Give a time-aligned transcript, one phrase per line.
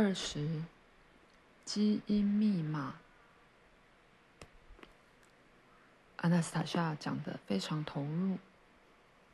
[0.00, 0.62] 二十，
[1.64, 2.94] 基因密码。
[6.18, 8.38] 阿纳斯塔夏讲得非常投入。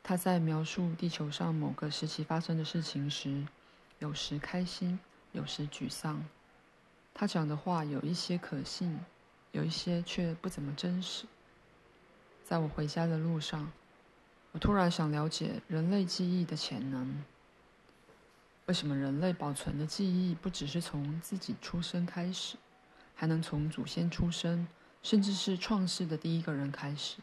[0.01, 3.45] 他在描述地球上某个时期发生的事情时，
[3.99, 4.99] 有时开心，
[5.33, 6.25] 有时沮丧。
[7.13, 8.99] 他讲的话有一些可信，
[9.51, 11.27] 有一些却不怎么真实。
[12.43, 13.71] 在我回家的路上，
[14.53, 17.23] 我突然想了解人类记忆的潜能。
[18.67, 22.57] 为什么人类保存的记忆不只是从自己出生开始，
[23.13, 24.67] 还能从祖先出生，
[25.03, 27.17] 甚至是创世的第一个人开始？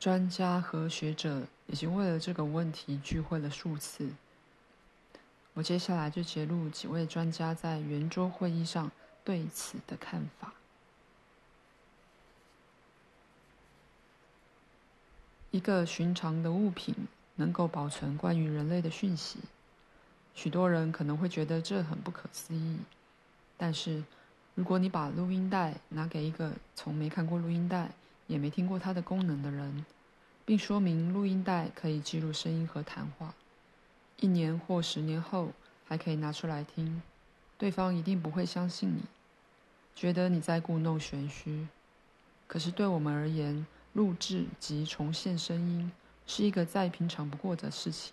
[0.00, 4.10] 专家和学者已经为了这个问题聚会了数次。
[5.52, 8.90] 我接下来就揭露几位专家在圆桌会议上
[9.24, 10.54] 对此的看法。
[15.50, 16.94] 一个寻常的物品
[17.34, 19.40] 能够保存关于人类的讯息。
[20.38, 22.78] 许多人可能会觉得这很不可思议，
[23.56, 24.04] 但是，
[24.54, 27.90] 如果你把录音带拿给一个从没看过录音带
[28.28, 29.84] 也没听过它的功能的人，
[30.44, 33.34] 并说明录音带可以记录声音和谈话，
[34.20, 35.50] 一年或十年后
[35.84, 37.02] 还可以拿出来听，
[37.58, 39.02] 对方一定不会相信你，
[39.96, 41.66] 觉得你在故弄玄虚。
[42.46, 45.90] 可是对我们而言，录制及重现声音
[46.28, 48.12] 是一个再平常不过的事情。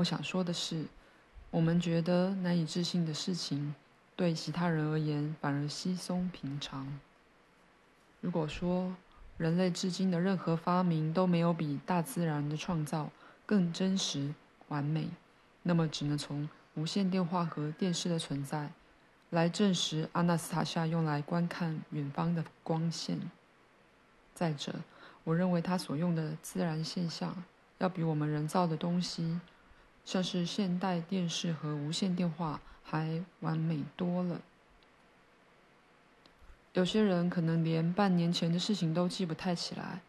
[0.00, 0.86] 我想说的是，
[1.50, 3.74] 我们觉得难以置信的事情，
[4.16, 6.98] 对其他人而言反而稀松平常。
[8.22, 8.96] 如果说
[9.36, 13.10] 人类至今的任何发明都没有比大自然的创造
[13.44, 14.32] 更真实
[14.68, 15.10] 完美，
[15.62, 18.70] 那么只能从无线电话和电视的存在
[19.28, 23.20] 来证实阿纳斯塔夏用来观看远方的光线。
[24.34, 24.76] 再者，
[25.24, 27.44] 我认为他所用的自然现象
[27.76, 29.38] 要比我们人造的东西。
[30.10, 34.40] 像是现代电视和无线电话还完美多了。
[36.72, 40.00] 有些人可能连半年前的事情都记不太起来，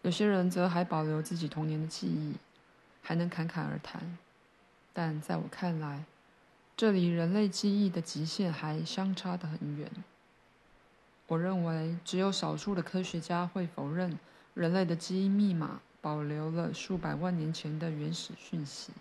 [0.00, 2.36] 有些人则还保留自己童年的记忆，
[3.02, 4.16] 还能侃侃而谈。
[4.94, 6.02] 但在我看来，
[6.74, 9.90] 这离人类记忆的极限还相差得很远。
[11.26, 14.18] 我认为，只有少数的科学家会否认
[14.54, 18.94] 人类的基因密码保留了数百万年前的原始讯息。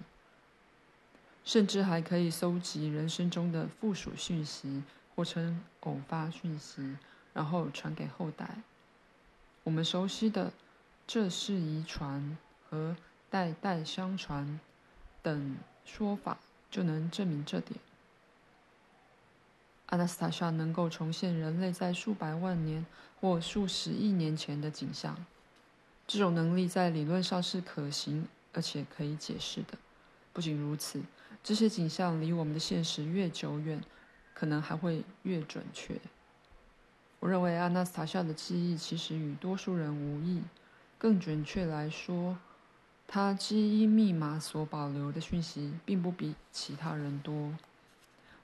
[1.44, 4.84] 甚至还可以搜集人生中的附属讯息，
[5.16, 6.96] 或称偶发讯息，
[7.34, 8.57] 然后传给后代。
[9.63, 10.53] 我们熟悉的
[11.06, 12.38] “这是遗传”
[12.69, 12.96] 和
[13.29, 14.59] “代代相传”
[15.22, 16.38] 等说法，
[16.69, 17.79] 就能证明这点。
[19.88, 22.85] 阿纳斯塔夏能够重现人类在数百万年
[23.19, 25.25] 或数十亿年前的景象，
[26.08, 29.78] 这种能力在理论上是可行而且可以解释的。
[30.34, 31.02] 不仅如此，
[31.44, 33.84] 这些景象离我们的现实越久远，
[34.34, 36.00] 可能还会越准确。
[37.19, 40.41] 我认为阿纳斯塔夏的记忆其实与多数人无异，
[40.97, 42.38] 更准确来说，
[43.06, 47.53] 他基因密码所保留的讯息并不比其他人多。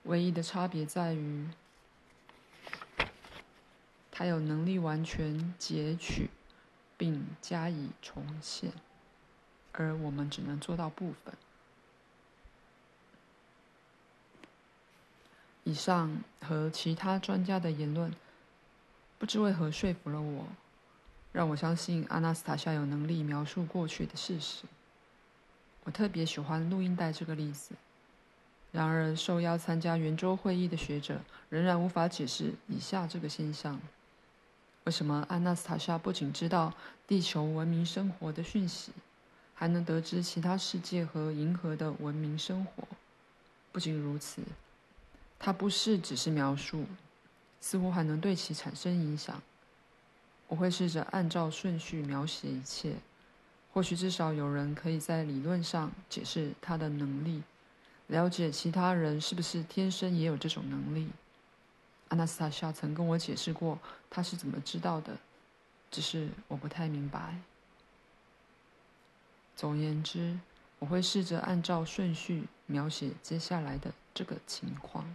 [0.04, 1.48] 唯一的差别在于，
[4.10, 6.30] 他有能力完全截取
[6.96, 8.72] 并加以重现，
[9.72, 11.34] 而我们只能做到部分。
[15.68, 18.10] 以上和其他专家的言论，
[19.18, 20.46] 不知为何说服了我，
[21.30, 24.64] 让我相信阿纳斯塔夏有能力描述过去的事实。
[25.84, 27.74] 我特别喜欢录音带这个例子。
[28.72, 31.20] 然而，受邀参加圆桌会议的学者
[31.50, 33.78] 仍然无法解释以下这个现象：
[34.84, 36.72] 为什么阿纳斯塔夏不仅知道
[37.06, 38.92] 地球文明生活的讯息，
[39.54, 42.88] 还能得知其他世界和银河的文明生活？
[43.70, 44.40] 不仅如此。
[45.38, 46.84] 它不是只是描述，
[47.60, 49.40] 似乎还能对其产生影响。
[50.48, 52.96] 我会试着按照顺序描写一切，
[53.72, 57.42] 或许至少有人可以在理论上解释他的能力，
[58.06, 61.10] 了解其他人是不是天生也有这种能力。
[62.08, 63.78] 阿纳斯塔夏曾跟我解释过
[64.08, 65.18] 他是怎么知道的，
[65.90, 67.38] 只是我不太明白。
[69.54, 70.38] 总言之，
[70.78, 75.14] 我会试着按照顺序描写接下来的这个情况。